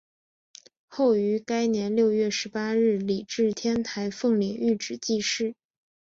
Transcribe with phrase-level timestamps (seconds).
[0.87, 5.53] 后于该年六月十八日礼置天台奉领玉旨济世。